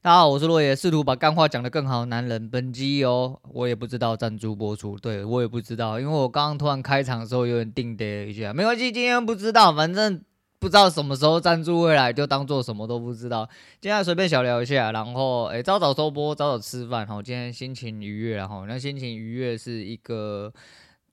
[0.00, 2.06] 大家好，我是洛爷，试图把干话讲得更好的。
[2.06, 10.22] 男人本集哦，我也不知道赞助播出，对我也不知道，因为我刚刚突然开场的时候有点定的一下，没关系，今天不知道，反正
[10.60, 13.48] 不知道什么时候赞助未来，就当做什么都不知道。
[13.80, 20.52] 今天随便小聊一下，然后哎，早早收播，早早吃饭，哈，今天心情愉悦，然后那心情愉悦是一个。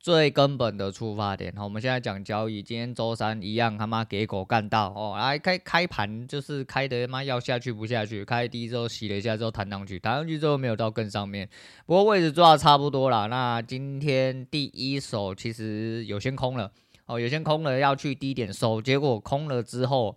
[0.05, 2.61] 最根本的出发点，好，我们现在讲交易。
[2.61, 5.17] 今天周三一样，他妈给狗干到哦！
[5.17, 11.49] 来开开盘就是开的他妈要下去不下去，开低之后洗了一下之后弹上去，弹上去之后没有到更上面，
[11.87, 13.27] 不过位置抓的差不多了。
[13.29, 16.71] 那今天第一手其实有先空了
[17.07, 20.15] 哦，有先空了要去低点收，结果空了之后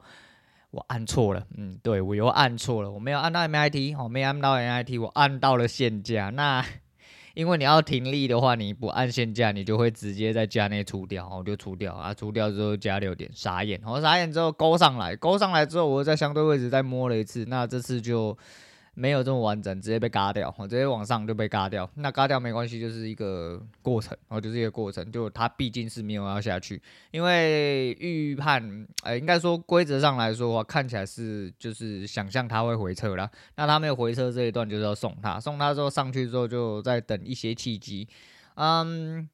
[0.71, 6.63] 我按错了，嗯，对我又按错了，我没有按到 MIT，哦，没按到 MIT，我按到了现价那。
[7.39, 18.37] 因为你要停利的话，你不按现价，你就会直接在价内出掉，我就出掉啊，出掉之后加六点，傻眼，我傻眼之后勾上来，勾上来之后，我在相对位置再摸了一次，那这次就。
[19.01, 21.89] 没有这么完整，直接被嘎掉，我直接往上就被嘎掉。
[21.95, 33.31] 那嘎掉没关系，就是一个过程，哦，就是一个过程，就它毕竟是没有要下去，因为预判，呃，应该说规则上来说的话，看起来是就是想象它会回撤啦。
[33.55, 38.09] 那它没有回撤这一段，就是要送它，送它之后上去之后就再等一些契机，
[38.57, 39.29] 嗯，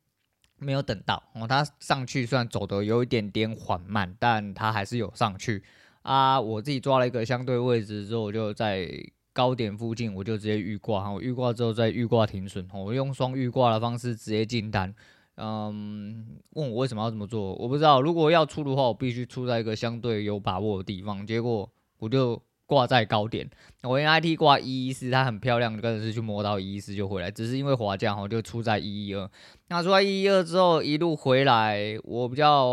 [0.59, 5.65] 没有等到，哦，它上去虽然走得有一点点缓慢，但它还是有上去
[6.03, 6.39] 啊。
[6.39, 8.87] 我自己抓了一个相对位置之后，我就在。
[9.35, 14.95] 高点附近我就直接预挂，我预挂之后再预挂停损，我用双预挂的方式直接进单。
[15.37, 17.53] 嗯，问我为什么要这么做？
[17.55, 18.01] 我不知道。
[18.01, 21.27] 如果要出的话，我必须出在一个相对有把握的地方。
[21.27, 21.69] 结果
[21.99, 23.51] 我就挂在高点，
[23.83, 29.29] 我 NIT 挂一一四，它很漂亮，跟着是去摸到一一四就回来，只是因为滑价，我就出在一一二。
[29.69, 32.65] 那出在一一二之后一路回来，我比较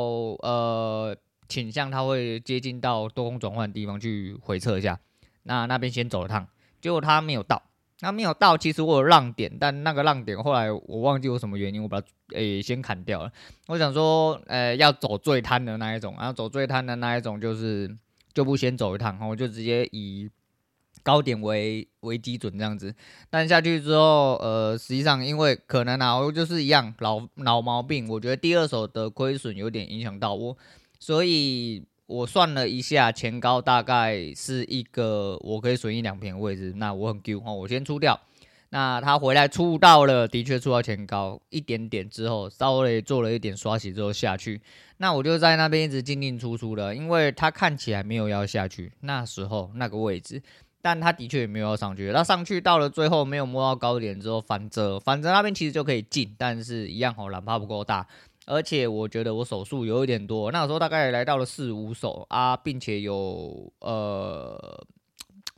[0.43, 1.17] 呃
[1.49, 4.99] 倾向它会接近到多空转换的地方去回测一下。
[5.43, 6.47] 那那边先走一趟，
[6.79, 7.61] 结果他没有到，
[7.99, 8.57] 他没有到。
[8.57, 13.31] 其实我有浪点，但那个浪点后来我忘记有什么原因，我把它诶、先砍掉了。
[13.67, 17.89] 我想说，诶、要走最贪的那一种，然后走最贪的那一种就是
[18.33, 20.29] 就不先走一趟，我就直接以
[21.03, 22.93] 高点为为基准这样子。
[23.29, 30.57] 但下去之后，呃，实际上因为可能啊，我就是一样老老毛病，我觉得第二手的亏损有点影响到我，
[30.99, 31.85] 所以。
[32.11, 38.19] 我算了一下，前高大概是一个我可以损一两片的位置，那我很 Q 哦，我先出掉。
[38.73, 44.61] 那他回来出到了，的确出到前高一点点之后，稍微做了一点刷洗之后下去，
[44.97, 50.41] 那我就在那边一直进进出出的，因为他看起来没有要下去，那时候那个位置，
[50.81, 52.11] 但他的确也没有要上去。
[52.11, 58.07] 他上去到了最后没有摸到高点之后翻折，反正那边其实就可以进，但是一样哦，哪怕不够大。
[58.51, 64.85] 而且我觉得我手速有一点多，那时候大概来到了四五手啊，并且有呃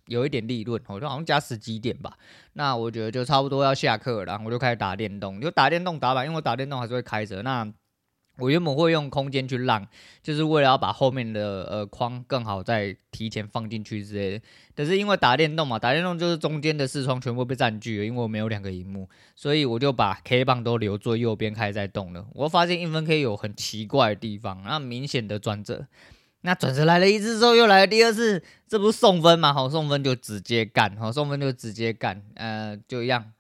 [0.05, 2.15] 有一点利润，我就好像加十几点吧。
[2.53, 7.67] 那我觉得就差不多要下课了，然后我就开始打电动，就打电动打板，因为我打电动还是会开着那。
[8.43, 9.87] 我原本会用空间去让，
[10.21, 14.45] 就是为了要把后面的呃框更好再提前放进去之类的。
[14.75, 22.25] 可是因为打电动嘛，打电动就是中间的视窗全部被占据了，因为我没有两个荧幕，所以我就把 K 棒都留作右边开始在动了。
[22.33, 25.87] 我发现英分 K 有很奇怪的地方，那明显的转折，
[26.41, 29.53] 那转折来了一次之后又来了第二次，这不是送分嘛？
[29.53, 33.31] 好，送分就直接干，好，送分就直接干，呃，就一样，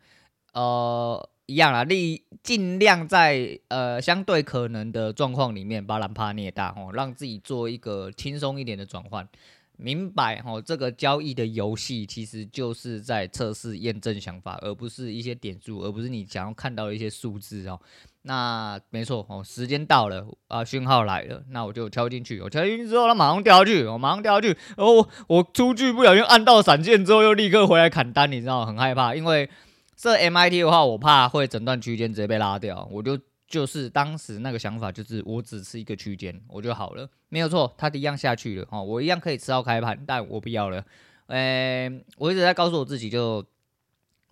[0.53, 1.29] 呃。
[1.45, 9.27] 一样啦，力尽量在呃相对可能的状况里面把蓝趴捏大哦，让自己做一个轻松一点的转换。
[9.75, 17.77] 明白哦，这个交易的游戏其实就是在测试验证想法，而不是一些点数，而不是你想要看到的一些数字哦。
[18.21, 22.39] 那没错哦，时间到了啊，讯号来了，那我就敲进去。
[22.39, 24.55] 我敲进去之后，它马上掉下去，我马上掉下去。
[24.77, 29.49] 然后我出去不小心按到闪现之后，又立刻回来砍单，你知道，很害怕，因为。
[29.95, 33.17] 这 MIT 的话，我怕会整段区间直接被拉掉，我就
[33.47, 38.67] 就是当时那个想法，就是我只吃一个区间我就好了，没有错，它一样下去了。
[38.71, 40.83] 哦，我一样可以吃到开盘，但我不要了，
[41.27, 43.45] 诶，我一直在告诉我自己，就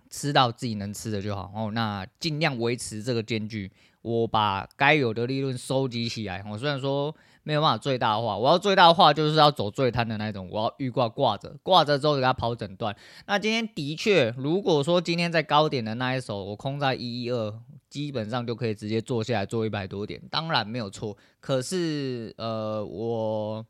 [0.10, 3.72] 吃到自己能吃的就好，哦，那尽量维持这个间距，
[4.02, 7.16] 我把该有的利润收集起来，我虽然说。
[7.44, 12.96] 没有办法最大化，我要最大化就是要走最贪的那种，我要预挂挂着，挂着之后给它跑整段。
[13.26, 17.54] 那今天的确，如果说今天在高点的那一手，我空在一一二，
[17.90, 21.18] 基本上就可以直接做下来做一百多点，当然没有错。
[21.40, 23.66] 可是呃，我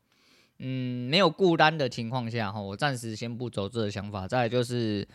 [0.58, 4.28] 嗯没有顾单的情况下哈，我暂时先不走这个想法。
[4.28, 5.06] 再来就是。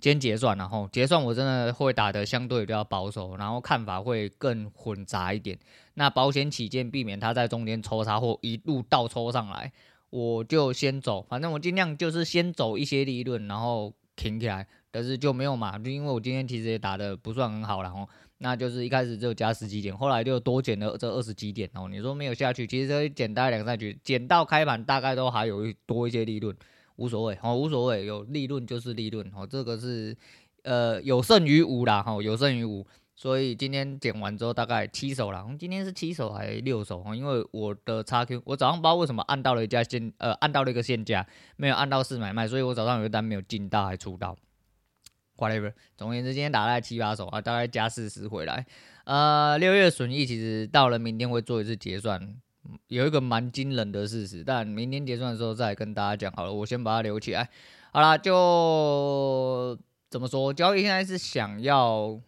[0.00, 5.58] 先结算，然后结算，我真的会打得相对比较保守，然后看法会更混杂一点。
[5.94, 9.72] 那保险起见，避免它在中间抽插或一路倒抽上来，
[10.10, 14.66] 我就先走，反正我尽量就是先走一些利润，然后停起来。
[14.90, 18.08] 但是就没有嘛，就因为我今天其实也打得不算很好，然后
[18.38, 21.68] 那就是一开始只有加十几点，后来就多减了这二十几点。
[21.74, 26.56] 然后你说没有下去，其实这减大概两三局，减到开盘大概都还有多一些利润，
[26.96, 30.16] 无所谓，哦，无所谓，有利润就是利润，哦，这个是
[30.62, 32.86] 呃有胜于无啦，哈，有胜于无。
[33.18, 37.16] 所以今天减完之后大概七手了，今天是七手还是六手啊？
[37.16, 41.26] 因为我的 XQ，我早上不知道为什么按到了一家限，呃，按到了一个限价，
[41.56, 44.36] 没有按到试买卖，所以我早上有一单没有进到还出到
[45.38, 45.72] ，whatever。
[45.96, 48.66] 总而言之，今天打了七八手啊，大概加四十回来。
[49.04, 52.36] 呃，六月损益其实到了明天会做一次结算，
[52.88, 56.52] 有一个蛮惊人的事实，但明天结算的时候再跟大家讲好了。
[56.52, 57.48] 我先把它留起来。
[57.92, 59.78] 好啦，就
[60.10, 60.52] 怎么说？
[60.52, 62.20] 交易现在是想要。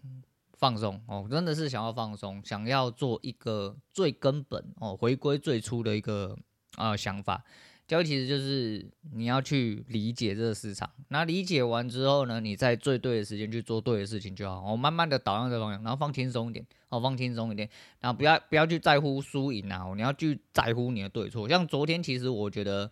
[0.60, 6.36] 放松哦，真的是想要放松，想要做一个最根本哦，回归最初的一个
[6.74, 7.44] 啊、想法。
[7.88, 14.62] 交易其实就是你要去理解这个市场，那理解完之后呢，你在最对的时间去做对的事情就好。
[14.62, 17.68] 我、哦、慢慢的导向这方向，然后放轻松一点，哦，放轻松一点，
[17.98, 21.48] 然后不要不要去在乎输赢啊，你要去在乎你的对错。
[21.48, 22.88] 像昨天，其实我觉得。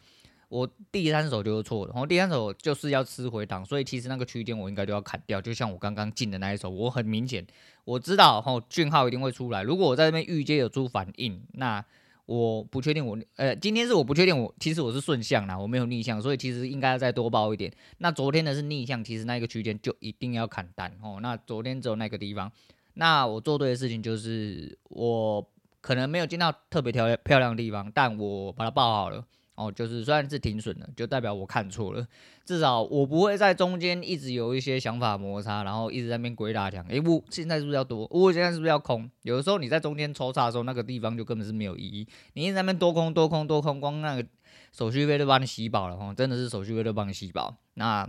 [0.48, 5.43] 我第三手就是错的，然后第三手就是要吃回档，所以其实那个区间我应该就要砍掉。
[5.43, 7.44] 就像我刚刚进的那一手，我很明显
[7.84, 9.64] 我知道吼讯号一定会出来。
[9.64, 11.84] 如果我在这边预接有出反应，那
[12.26, 17.73] 我不确定我呃今天是我不确定我其实我是顺向啦，我没有逆向，所以其实应该要再多报一点。
[17.99, 21.19] 那昨天的是逆向，其实那个区间就一定要砍单哦。
[21.23, 22.50] 那昨天只有那个地方，
[22.94, 25.49] 那我做对的事情就是我
[25.81, 29.25] 可能没有见到特别漂漂亮的地方，但我把它报好了。
[29.56, 32.06] 哦，就是虽然是停损了，就代表我看错了。
[32.44, 36.85] 至少我不会在中间一直有一些想法摩擦，然后一直在那边鬼打墙。
[36.88, 38.06] 诶、欸，我现在是不是要多？
[38.11, 39.11] 我现在是不是要空？
[39.23, 42.06] 有的时候你在中间抽插的时候，那个地方就根本是没有意义。
[42.35, 44.25] 你一直在那边多空多空多空，光那个
[44.73, 47.56] 手续费都帮你洗饱了，哦，真的是手续费都帮你洗饱。
[47.75, 48.08] 那。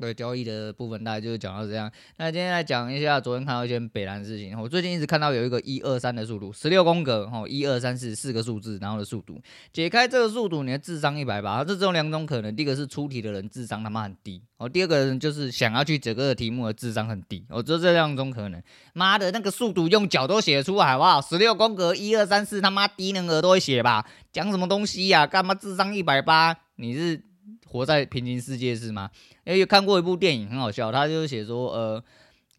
[0.00, 1.90] 对交易的部分，大概就是讲到这样。
[2.16, 4.60] 那今天来讲一下昨天看到一件北兰的事情。
[4.60, 9.40] 我最近一直看到有一个一二三的速度，十六宫格，吼，一二三四四个数字，然后的速度。
[9.72, 11.62] 解开这个速度，你的智商一百八。
[11.62, 17.44] 这只有两种可能，第一个是出题的人智商他妈很低，哦，第二个人就是想要去解这个题目的智商很低。
[17.48, 18.60] 哦，就这两种可能。
[18.94, 21.20] 妈的，那个速度用脚都写出来，好不好？
[21.20, 24.04] 十六宫格，一二三四，他妈低能儿都会写吧？
[24.32, 26.56] 讲什么东西呀、干嘛智商一百八？
[26.76, 27.22] 你是？
[27.66, 29.10] 活在平行世界是吗？
[29.44, 32.04] 因为有看过一部电影很好笑，他就写说，呃，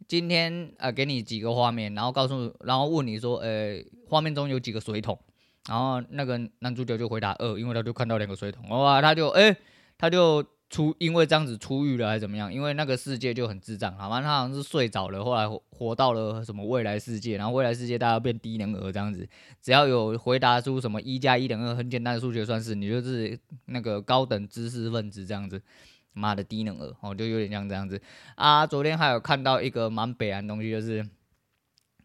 [0.07, 5.19] 今天啊给你几个画面，然后告诉，然后问你说，呃，画面中有几个水桶，
[5.67, 9.55] 然后那个男主角就回答二，因为他就看到两个水桶，哇，他就哎，
[9.97, 10.45] 他就。
[10.75, 12.54] 出因为这样子出狱了还是怎么样？
[12.54, 14.22] 因为那个世界就很智障，好吗？
[14.22, 19.25] 他好像是睡着了，后来活到了什么未来世界，然后未来世界大家变低能儿这样子，
[19.62, 25.62] 只要有回答出什么一加一等于二很简单的数学算式，你就是那个高等知识分子这样子，
[26.12, 28.01] 妈的低能儿哦，就有点像这样子
[28.36, 28.68] 啊。
[28.68, 31.07] 昨天还有看到一个蛮北岸的东西，就是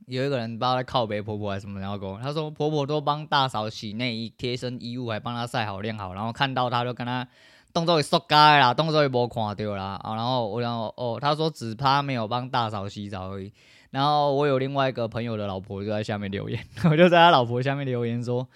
[0.07, 7.27] 有一个人不知道在靠北婆婆还是什么，然后跟我他说婆婆都帮大嫂洗内衣、贴身衣物，还帮她晒好晾好，然后看到他就跟他。
[7.73, 10.15] 动作也缩该啦，动作也没看到啦啊。
[10.15, 13.53] 然后我然后哦，他说只怕没有帮大嫂洗澡而已。
[13.91, 18.47] 然后我有另外一个朋友的老婆就在下面留言， 我就在他老婆下面留言说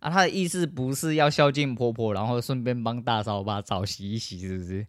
[0.00, 4.86] 啊，他的意思不是要孝敬婆婆，然后顺便帮大嫂把澡洗一洗，是不是？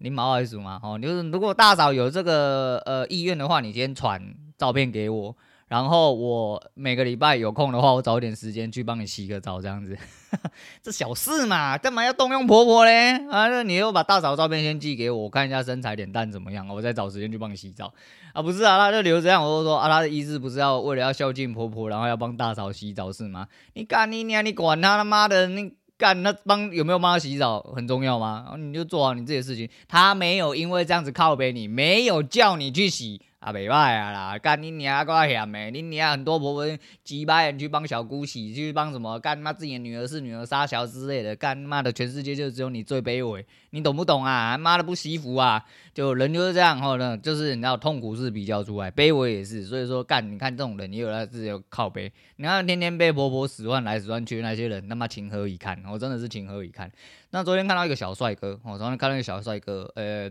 [0.00, 0.80] 你毛还数吗？
[0.82, 4.20] 哦，就是如果大嫂有这个呃意愿的话，你先传
[4.56, 5.36] 照片给我。
[5.68, 9.96] 然后我每个礼拜有空的话，我找点时间去帮你洗个澡，这样子，
[10.82, 13.10] 这小事嘛，干嘛要动用婆婆嘞？
[13.30, 17.92] 啊，那你又把大嫂照片先寄给我，我看一下身材脸蛋怎么样，我再找时间去帮你洗澡
[18.32, 18.40] 啊？
[18.40, 23.46] 不是啊，那就留这样，我就说啊，他的意思不是要为了要孝敬婆婆，然后要帮大嫂洗澡是吗？
[23.74, 28.44] 你干你娘，你管他他妈的，你干那帮有没有帮他洗澡很重要吗？
[28.46, 33.20] 然后你就做好你自己的事情，他没有因为这样子靠背你，没有叫你去洗。
[33.48, 34.38] 啊，袂歹啊啦！
[34.38, 35.70] 干你娘个险诶！
[35.70, 39.18] 你娘很多婆婆几百人去帮小姑洗，去帮什么？
[39.18, 44.58] 干妈自己的女儿是女儿杀小之类的，干妈的全世界就只有你最卑微，你懂不懂啊？
[44.58, 45.64] 妈的不惜福啊！
[45.94, 49.64] 就人就是这样，后呢，就是你知道痛苦是比较出来，卑微也是。
[49.64, 52.12] 所以说干，你看这种人，也有他自己靠背。
[52.36, 55.82] 你看天天被婆婆使唤来使唤去那些人，他妈情何以堪？
[55.90, 56.92] 我真的是情何以堪。
[57.30, 60.30] 那昨天看到一个小帅哥，我昨天看到一个小帅哥，呃。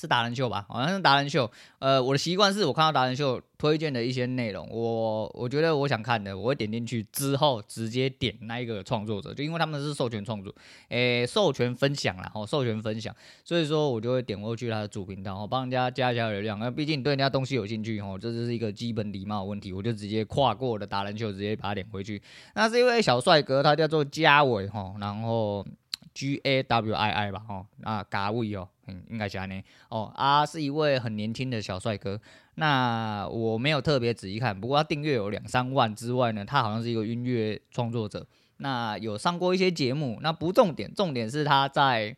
[0.00, 0.64] 是达人秀吧？
[0.66, 1.50] 好像是达人秀。
[1.78, 10.54] 呃，我的习惯是我看到达人秀推荐的一些内容，我我觉得我想看的，我会点进去之后直接点那一个创作者，就因为他们是授权创作，
[10.88, 13.14] 诶、授权分享啦，哦，授权分享，
[13.44, 16.58] 所以说我就会点过去他的主频道，哦，帮人家加一下流量。
[16.58, 22.22] 那毕竟你对人家东西有兴趣，哦，这就是一个基本礼貌问题，我就直接跨过我的达人秀，直接把它点回去。
[22.54, 25.66] 那是一位小帅哥，他叫做嘉伟，哈，然后。
[26.14, 32.20] G A W I I 吧，哦，啊，嘎位哦，嗯，应该是安尼哦，啊，是一位很年轻的小帅哥。
[32.56, 38.26] 那我没有特别仔细看，不过他订阅有两三万之外呢，他好像是一个音乐创作者。
[38.58, 42.14] 那有上过一些节目，那不重点，重点是他在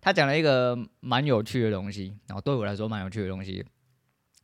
[0.00, 3.64] 他讲了一个蛮有趣的东西，然后对我来说蛮有趣的东西。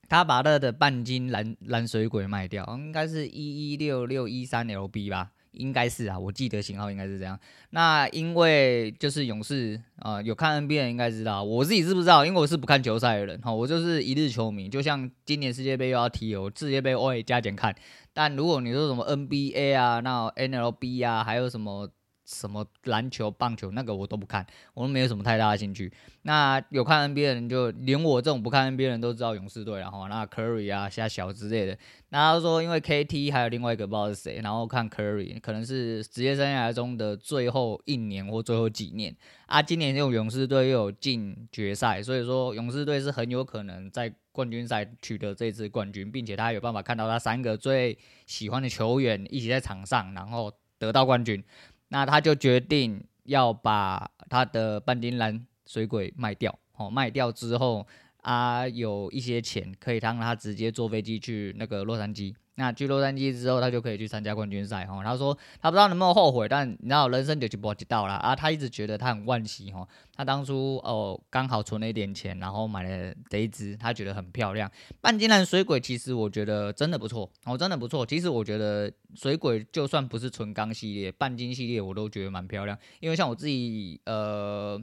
[0.08, 5.32] 他把他的半斤蓝蓝水鬼卖掉，应该是一一六六一三 L B 吧。
[5.56, 7.38] 应该是啊，我记得型号应该是这样。
[7.70, 14.68] 那因为就是勇士啊、有看 NBA 应该知道，我自己是不知道，因为我是不看球赛的人哈，我就是一日球迷。
[14.68, 17.74] 就像今年世界杯又要踢哦，世界杯我也加减看。
[18.12, 21.90] 但如果你说什么 NBA 啊，那 NLB 啊，还有什么？
[22.26, 25.90] 什么篮球、棒球那个我都不看，我都没有什么太大的兴趣。
[26.22, 31.78] 那有看 NBA 的人，就连我这种不看 NBA 的人都知道勇士队，然后那 Curry 啊、虾小之类的。
[32.08, 39.14] 那他说，因为 KT 还有另外一个不知道是谁，然后看 Curry 可能是职业生涯中的最后一年或最后几年
[39.46, 39.62] 啊。
[39.62, 51.42] 今年用勇士队又有进决赛，所以说勇士队是很有可能在冠军赛取得这次冠军，并且他有办法看到他三个最喜欢的球员一起在场上，然后得到冠军。
[51.88, 57.86] 那他就决定要把他的半丁兰水鬼卖掉，哦，卖掉之后
[58.26, 62.34] 啊，有一些钱可以让他直接坐飞机去那个洛杉矶。
[62.56, 65.00] 那去洛杉矶之后，他就可以去参加冠军赛哈。
[65.04, 68.34] 他说他不知道能不能后悔，但你知道人生就就不知道了啊。
[68.34, 69.86] 他一直觉得他很惋惜哈。
[70.12, 74.68] 他当初哦刚好存了一点钱，然后买了这一支，他觉得很漂亮。
[75.00, 78.04] 半斤蓝水鬼其实我觉得真的不错哦，真的不错。
[78.04, 82.76] 其实我觉得水鬼就算不是纯钢系列，半斤系列我都觉得蛮漂亮。
[82.98, 84.82] 因为像我自己呃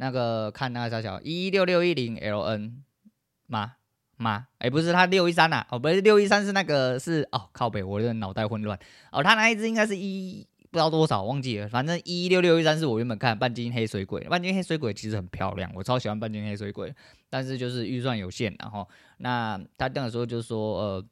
[0.00, 2.72] 那个看那个小小一六六一零 LN
[3.46, 3.74] 吗？
[4.16, 4.46] 吗？
[4.56, 8.78] 哎，不是，他六一三呐，哦，不是六一三，是那个是哦，靠北，我的脑袋混乱。
[9.12, 16.94] 哦，他那一只应该是一不知道多少，忘记了，反正一六六一三是我原本看半斤黑水鬼，半斤黑水鬼其实很漂亮，我超喜欢半斤黑水鬼，
[17.28, 18.88] 但是就是预算有限，然后
[19.18, 21.04] 那他那个时候就说呃，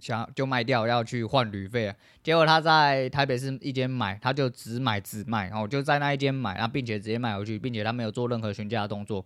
[0.00, 9.24] 想就卖掉要去换旅费啊，结果他在台北市一间买，他就只买只卖，然后就在那一间买，然后并且直接卖回去，并且他没有做任何询价的动作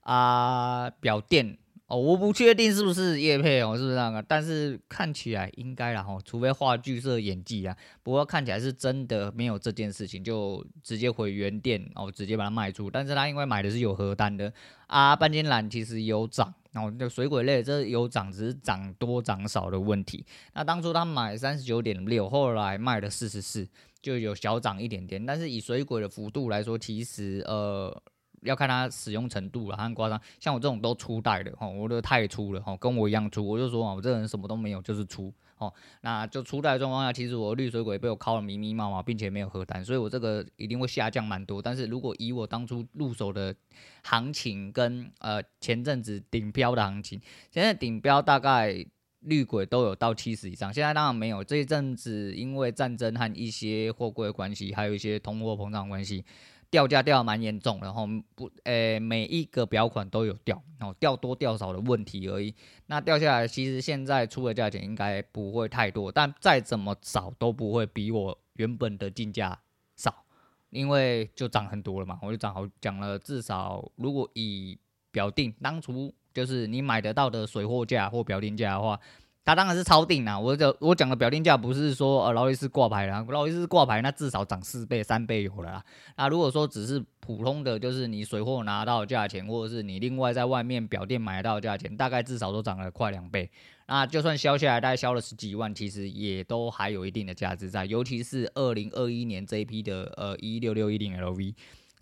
[0.00, 1.58] 啊，表店。
[1.88, 4.20] 哦，我不确定是不是叶配哦，是不是那个？
[4.20, 7.76] 但是看起来应该啦吼，除非话剧社演技啊。
[8.02, 12.90] 不过看起来是真的没有这件事情，就直接回原店哦，直接把它卖出。
[12.90, 14.52] 但是他因为买的是有核单的
[14.88, 20.24] 啊，半斤蓝其实有涨，然后就水鬼类这有涨，只是涨多涨少的问题。
[20.52, 23.66] 那当初他买三十九点六，后来卖了四十四，
[24.02, 25.24] 就有小涨一点点。
[25.24, 28.02] 但是以水鬼的幅度来说，其实呃。
[28.42, 30.20] 要看它使用程度了，很夸张。
[30.38, 33.44] 像我这种都初代的哈，我的太粗了哈，跟我一样粗。
[33.44, 35.72] 我就说啊，我这个人什么都没有，就是粗哦。
[36.00, 41.60] 那就初代状况下，其实我绿水鬼被我敲了密密麻麻，并且没有核单，所以我这个一定会下降蛮多。
[41.60, 43.54] 但是如果以我当初入手的
[44.02, 47.20] 行情跟呃前阵子顶标的行情，
[47.50, 48.84] 现在顶标大概
[49.20, 51.42] 绿鬼都有到七十以上，现在当然没有。
[51.42, 56.24] 这一阵子因为战争和一些货柜关系，还有一些通货膨胀关系。
[56.70, 62.54] 掉价掉的蛮严重，然后不，诶、每一个表款都有掉，然后掉多掉少的问题而已。
[62.86, 69.58] 那掉下来，其实现在出的价钱应该不会太多，但再怎么少都不会比我原本的进价
[69.96, 70.24] 少，
[70.70, 72.18] 因为就涨很多了嘛。
[72.22, 74.78] 我就涨好讲了，至少如果以
[75.10, 78.98] 表定当初就是你买得到的水货价或表定价的话。
[79.46, 85.84] 他当然是超定啦，我就我讲的表定价不是说呃劳力士挂牌啦，劳力士挂牌那至少涨四倍三倍有了啦。
[86.16, 93.48] 那如果说只是普通的，就是你水货拿到价钱，或者是你另外在外面表店买到价钱，大概至少都涨了快两倍。
[93.86, 97.84] 那就算销下来，大概销了十几万，其实也都还有一定的价值在。
[97.84, 101.54] 尤其是二零二一年这一批的呃一六六一零 LV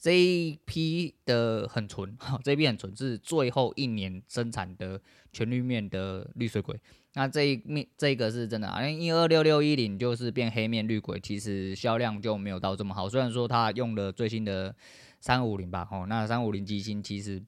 [0.04, 5.00] 这一批的很纯， 这一批很纯是最后一年生产的
[5.32, 6.78] 全绿面的绿水鬼。
[7.14, 13.08] 那这一面这个是真的啊，因为一二六六一零就是变黑面绿鬼，其实销量就没有到这么好。
[13.08, 14.76] 虽然说它用了最新的
[15.20, 17.42] 三五零吧，吼，那三五零机芯其实，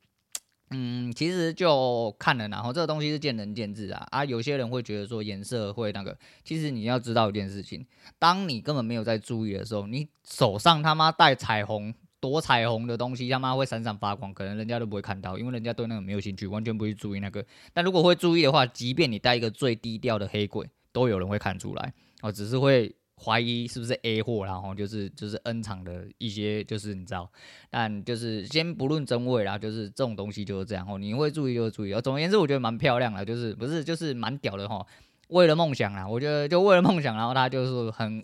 [0.71, 4.09] 嗯，其实就看了，然后这个东西是见仁见智啊。
[4.11, 7.85] 啊，有些人会觉得说颜色会那个，其实你要知道一件事情，
[8.19, 11.93] 当你根本没有在注意的时候，你手上他妈带彩虹。
[12.30, 17.45] 多彩虹的东西，他妈会闪闪发光，可能人家都不会看到，因为人家对那个没有兴趣，完全不会注意那个。
[17.73, 21.92] 但如果会注意的话，即便你带一个最低调的黑鬼，都有人会看出来
[22.23, 22.95] 哦，只是会。
[23.18, 27.33] 怀疑 是不是 A 货，然后就是就是 N 厂的一些，就是你知道，
[27.71, 32.00] 但就是先不论真伪啦，就是这种东西就是这样哦，你会注意就会注意哦。
[32.02, 34.85] 总而言之，我觉得蛮漂亮的，就是不是就是蛮屌的哈。
[35.28, 38.23] 为了梦想啊，我觉得就为了梦想，然后他就是很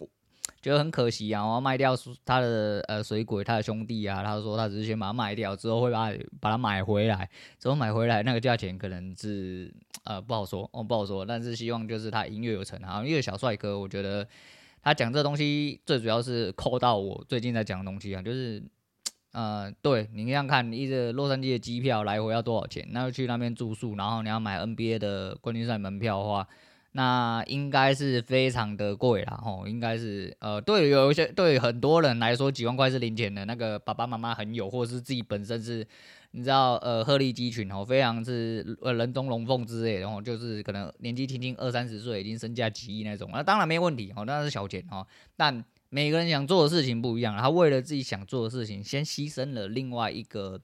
[0.62, 7.28] 觉得很可惜啊，我要卖掉他的呃水鬼，他的兄弟啊，他说他只是先把它卖掉，之后会把把它买回来，
[7.58, 14.26] 之后买回来那个价钱可能是呃不好说哦不好说，但是希望就是他音乐有成啊，因为小帅哥我觉得。
[14.84, 18.60] 他讲这东西最主要是扣到我最近在讲的东西啊，就是，
[19.30, 22.84] 呃，对，你这样看，一个洛杉矶的机票来回要多少钱？
[22.90, 26.48] 那要去那边住宿，然后你要买 NBA 的冠军赛门票的话，
[26.92, 33.44] 那应该是非常的贵啦，吼，应该是，呃，对，有一些对很多人来说，几万块是零钱的。
[33.44, 35.86] 那个爸爸妈妈很有，或者是自己本身是。
[36.34, 45.06] 你知道，呃，鹤立鸡群哦，非常是呃人中龙凤之类的，然后就是可能年纪轻轻二三十岁，已经身价几亿那种，那当然没问题哦，那是小钱哦。
[45.36, 50.58] 但每个人想做的事情不一样，他为了自己想做的事情，先牺牲了另外一个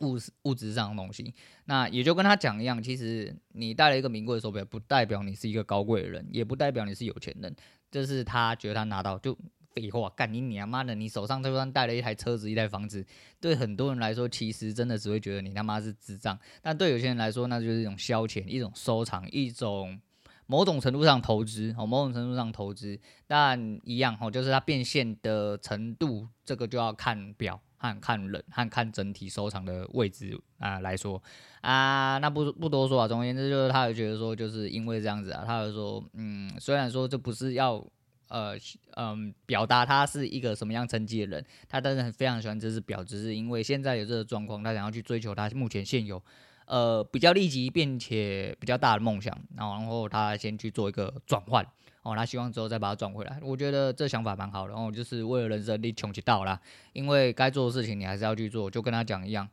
[0.00, 1.34] 物物质上的东西。
[1.64, 7.54] 那也就跟他讲一样，其实你戴了一个名贵的手表，不代表你是一个高贵的人，也不代表你是有钱人，
[7.90, 9.36] 这是他觉得他拿到就。
[9.76, 10.94] 废话，干你娘妈的！
[10.94, 13.04] 你手上就算带了一台车子、一台房子，
[13.38, 16.38] 对很多人来说，其实真的只会觉得你他妈是智障。
[16.62, 20.00] 但对有些人来说，那就是一种消遣、一种收藏、一种
[20.46, 22.98] 某种程度上投资哦，某种程度上投资。
[23.26, 31.22] 但一样哦，就是它变现的程度，这个就要看表和看人和看整体收藏的位置啊来说
[31.60, 32.18] 啊。
[32.18, 37.86] 那不不多说啊，总而言之，就是他有觉得说，就是因为这样子啊，他有说，嗯，虽然说这不是要。
[38.28, 38.56] 呃，
[38.96, 46.20] 嗯，表达他是一个什么样成绩的人，他当然非常喜欢这只表，只是因为现在有这个状况，他想要去追求他目前现有，
[46.66, 51.64] 呃，比较立即并且比较大的梦想，然后他先去做一个转换，
[52.06, 56.60] 哦，他希望之后再把它转回来，我觉得这想法蛮好的，然后就是为了人生你穷起到啦，
[56.92, 59.48] 因为该做的事情你还是要去做，就跟他讲一样。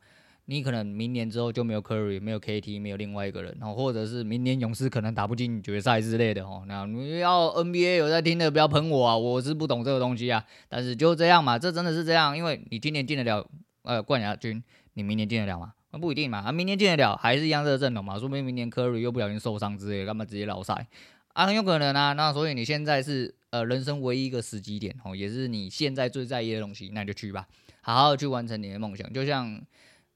[0.46, 13.48] 你可能明年之后就没有 Curry，没有 KT，没有另外一个人，然哦，或者是明年勇士可能打不进决赛之类的，哦，那你要 NBA 有在听的不要喷我啊，我是不懂这个东西啊，但是就这样嘛，这真的是这样，因为你今年进得了
[13.84, 15.72] 呃冠亚军，你明年进得了吗？
[15.92, 20.86] 那不一定嘛，啊，明年进得了还是一样的阵容嘛，说不定明年 Curry 又不小心受伤之类的，干嘛直接老赛
[21.34, 27.46] 啊，很有可能啊，那所以你现在是呃人生唯一一个时机点，哦，也是你现在最在意的东西，那就去吧，
[27.82, 29.62] 好好去完成你的梦想，就像。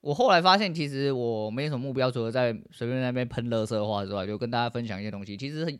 [0.00, 5.36] 我后来发现，其实我没什么目标，除了在随便那边喷垃圾话之外，就跟大家分享一些东西。
[5.36, 5.76] 其实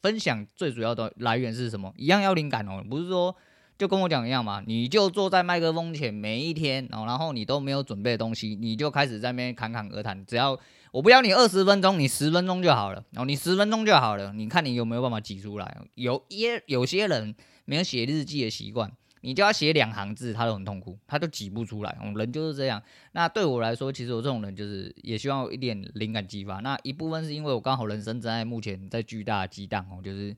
[0.00, 1.92] 分享最主要的来源是什么？
[1.94, 3.36] 一样要灵感哦，不是说
[3.76, 10.24] 就跟我讲一样嘛，你就坐在麦克风前每一天，然后你都没有准备的东西，你就开始在那边侃侃而谈。
[10.24, 10.58] 只要
[10.92, 15.82] 我不要你二十分钟，你十分钟就好了，然后你十分钟就好了，你看你有没有办法挤出来？
[15.94, 18.92] 有一有些人没有写日记的习惯。
[19.20, 21.98] 你叫他写两行字，他都很痛苦，他都挤不出来。
[22.14, 22.80] 人就是这样。
[23.12, 26.60] 那对我来说，其实我这种人就是也希望有一点灵感激发。
[26.60, 30.36] 那一部分是因为我刚好人生正在目前在巨大激荡哦，就是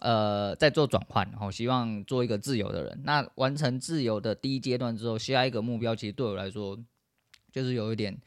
[0.00, 3.00] 呃在做转换，哦，希望做一个自由的人。
[3.04, 6.76] 那完成自由的第一阶段之后，下一个目标其实对我来说
[7.52, 8.18] 就是有一点，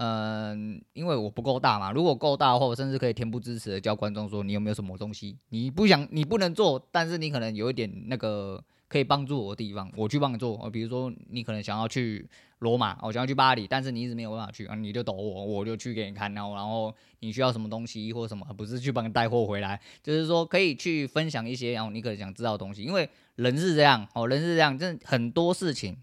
[0.00, 1.90] 嗯、因为我不够大嘛。
[1.90, 8.62] 如果够大的话，我甚至可以恬不知耻的教观众说，你有没有什么东西你不想你不能做，但是你可能有一点那个。
[8.90, 10.58] 可以帮助我的地方，我去帮你做。
[10.62, 12.26] 哦比如说，你可能想要去
[12.60, 16.32] 罗马，我想要去巴黎，但是你一直没有办法去，啊，你就抖我，我就去给你看。
[16.32, 22.82] 然后，然后你需要什么东西或什么，不是去帮你带货回来，就是说可以去分享一些，然后你可能想知道的东西。
[22.82, 25.98] 因为人是这样，哦，人是这样，真很多事情，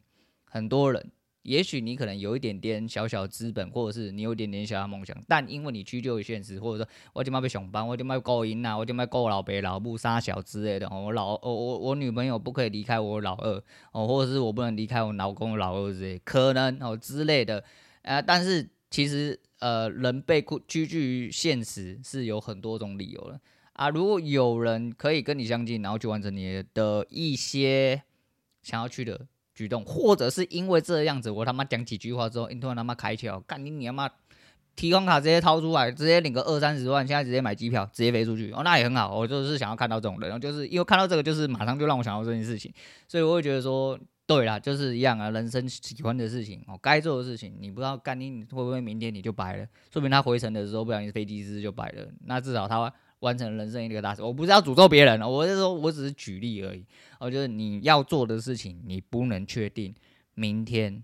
[0.46, 1.10] 很多人。
[1.46, 10.90] 也许你可能有一点点小小资本，或者是你有一点点小小梦想，但因为你屈就于现实，或者说我就卖被熊班，我就卖勾引呐，我就卖勾老北老母杀小之类的。
[10.90, 17.64] 我老我我我女朋友不可以离开我老二哦，或者是我不能离开我老公老二之类，可能哦之类的。
[18.02, 23.40] 呃，但是其实呃，人被屈居于现实是有很多种理由的
[23.74, 23.90] 啊。
[23.90, 28.02] 如果有人可以跟你相近，然后去完成你的一些
[28.64, 29.28] 想要去的。
[29.56, 34.10] 举动，或者是因为这样子，我他妈讲几句话之后，你突然他妈开窍，干你你他妈
[34.76, 39.18] 提款卡直接掏出来，直接领个二三十万，现在直接买机票，直接飞出去，哦，那也很好。
[39.18, 42.70] 我就是想要看到这种人，就是因为看到这个，就是马上就让我想到这件事情，
[43.08, 52.94] 所以我会觉得说，对啦，就是一样啊，人生喜欢的事情，哦，该做的事情，你不知道干你会不会明天你就白了，说明他回程的时候不小心飞机失事就白了，那至少他。
[53.20, 56.86] 完成人生一个大事，我不是要诅咒别人，我是说，我只是举例而已。
[57.20, 59.96] 哦，就是你要做的事情，你不能确定
[60.34, 61.04] 明天、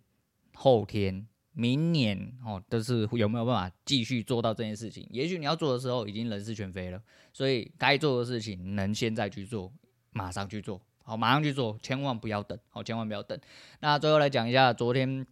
[0.53, 5.07] 后天、明年哦，都是有没有办法继续做到这件事情？
[5.09, 7.01] 也许你要做的时候已经人事全非了，
[7.33, 9.71] 所以该做的事情能现在去做，
[10.11, 13.39] 马上去做，好，马上去做，千万不要等，好，千万不要等。
[13.79, 15.25] 那最后来讲一下，昨天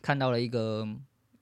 [0.00, 0.88] 看到了一个。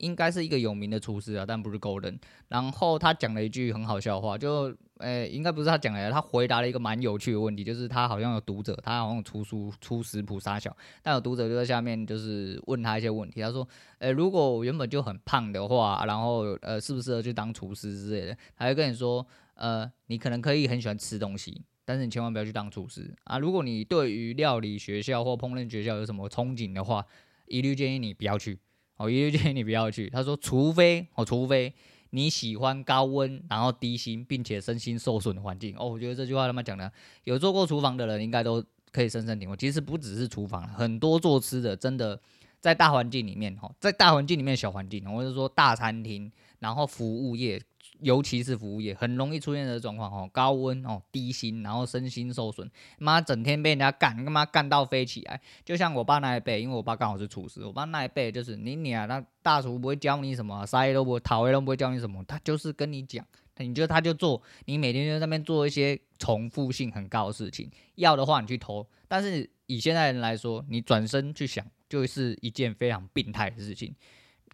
[0.00, 2.18] 应该是一个有名的厨师啊，但不是 Golden。
[2.48, 13.66] 然后他讲了一句很好笑话，就，诶、应该不是他讲的，他回答了一个蛮有趣的问题，就是他好像有读者，他好像出书出食谱杀小，但有读者就在下面就是问他一些问题，他说，
[14.00, 18.36] 诶、如果我原本就很胖的话，然后呃，适不适合去当厨师之类的？
[18.56, 23.38] 他会跟你说，呃，你可能可以很喜欢吃东西，但是你千万不要去当厨师啊。
[23.38, 27.04] 如果你对于料理学校或烹饪学校有什么憧憬的话，
[27.46, 28.58] 一律建议你不要去。
[29.04, 30.08] 我一就建议你不要去。
[30.10, 31.72] 他说，除非哦，除非
[32.10, 35.74] 你喜欢高温，然后低薪，并且身心受损的环境。
[35.78, 36.90] 哦，我觉得这句话他妈讲的，
[37.24, 39.56] 有做过厨房的人应该都可以深深体会。
[39.56, 42.20] 其实不只是厨房，很多做吃的真的
[42.60, 47.60] 在大环境里面，哈，在大环境里面小环境，或者说大餐厅，然后服务业。
[48.02, 55.40] 尤其是服务业，很容易出现的状况哦，高温哦，低薪，然后身心受损，妈整天被人家干，干嘛干到飞起来？
[55.64, 63.24] 就像我爸那一辈，因为我爸刚好是厨师，我爸那一辈就是你你啊，那大厨不会教你什么，啥也都不会，讨厌都不会教你什么，他就是跟你讲，
[63.58, 73.94] 你觉得他就做，你每天就在那边做一些重复性很高的事情，要的话你去偷，但是以现在人来说，你转身去想，就是一件非常病态的事情。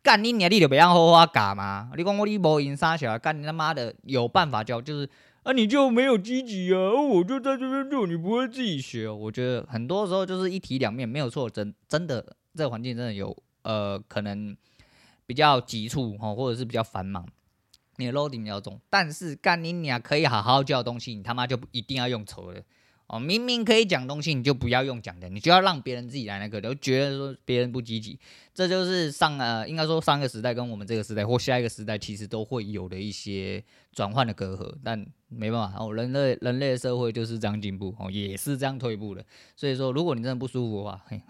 [0.07, 1.91] 干你娘，你就不要好好干嘛？
[1.97, 5.11] 你讲我你无因啥小孩干你他妈的有办法教，就是
[5.43, 9.09] 啊你就没有积极啊，我就在这边做，你不会自己学。
[9.09, 14.57] 我觉得很多时候就是一体两面，没有错，真真的这个环境真的有呃可能
[15.27, 17.27] 比较急促哈，或者是比较繁忙，
[17.97, 22.63] 你的 loading 比较重，但是干你娘可以好好教东西，你他妈就一定要用愁的。
[23.09, 28.19] 哦，明明可以讲东西，你就不要用讲的，你就要让别人自己来那个，都觉得说别人不积极，
[28.53, 41.23] 这就是上呃，应该说上个时代跟我们这个时代或下一个时代，其实都会有的一些转换的隔阂，但没办法哦，人类人类的社会就是这样进步哦，也是这样退步的，所以说如果你真的不舒服的话，嘿，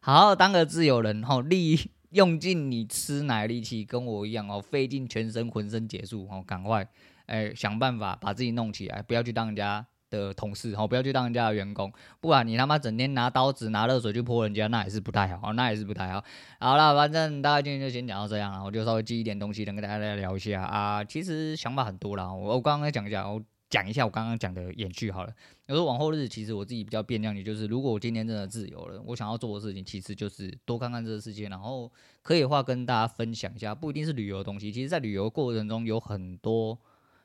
[0.00, 6.88] 好好当个自由人哦，利用尽你吃奶力气，跟我一样哦，费尽全身浑身解数哦，赶快
[7.26, 16.24] 哎想办法把自己弄起来，不要去当人家的同事哦，不要去当人家的员工，不然你他妈整天拿刀子、拿热水去泼人家，那也是不太好，那也是不太好。
[16.60, 21.04] 好了，反正大家今天就先讲到这样了，我就稍微记一点东西，能跟大家来聊一下啊。
[21.04, 25.32] 其实想法很多啦，我我刚刚讲一下，我讲一下我刚刚讲的延续好了。
[25.66, 31.92] 有时候往后日子，其实我自己比较变量，的就是如果我今天真的自由了，我想要做的事情，其实就是多看看这个世界，然后
[32.22, 36.78] 可以的话跟大家分享一下，不一定是旅游的东西，其实在旅游过程中有很多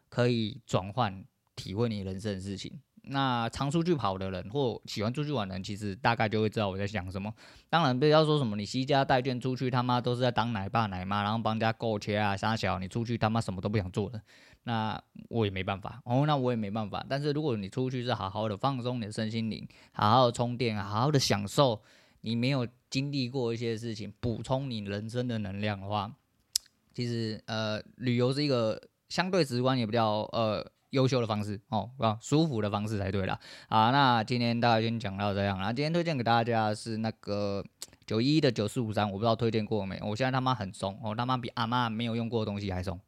[0.10, 1.24] 可以转换。
[1.56, 7.34] 体会你人生的事情，那常出去跑的人或喜欢出去玩的人，其实大概就会知道我在想什么。
[7.70, 14.22] 当然不要说什么你携家带眷出去，他妈都是在当奶爸奶妈，然后帮人家购车啊、杀小，你出去他妈什么都不想做的，
[14.64, 17.06] 那我也没办法哦，那我也没办法。
[17.10, 21.82] 但是如果你出去是好好的放松你的身心灵，好好的充电，好好的享受
[22.22, 26.10] 你没有经历过一些事情，补充你人生的能量的话，
[26.94, 30.66] 其实呃，旅游是一个相对直观也比较呃。
[30.94, 33.40] 优秀的方式哦，啊，舒服的方式才对啦。
[33.68, 35.74] 啊，那今天大概先讲到这样啦。
[35.74, 37.64] 今天推荐给大家是那个
[38.06, 40.00] 九一的九四五三，我不知道推荐过没？
[40.04, 43.00] 我现在他妈很松，我他妈比阿妈没有用过的东西还松。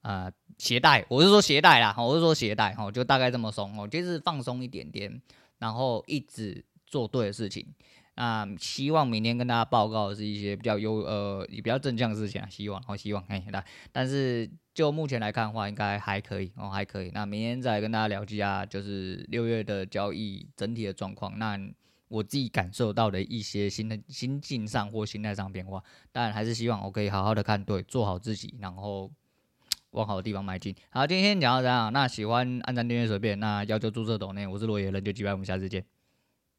[0.00, 5.22] 啊、呃，鞋带，我是说鞋带啦，我是说鞋带，哦，就大概这么松哦，就是放松一点点，
[5.58, 7.64] 然后一直做对的事情。
[8.14, 17.10] 那希望明天跟大家报告的是一些比较优呃，也比较正向的事情啊，希望，好希望，嘿，来，但是就目前来看的话，应该还可以哦，还可以。
[17.14, 21.58] 那明天再跟大家聊一下，就是六月的交易整体的状况，那
[22.08, 29.10] 我自己感受到的一些新的心境上或心态上变化，当然还是希望我可以好好的看对，做好自己，然后
[29.92, 30.74] 往好的地方迈进。
[30.90, 35.82] 好，今天讲到这样，那喜欢按赞订阅随便，那要求注册抖内，我是罗野人，就击败我们下次见。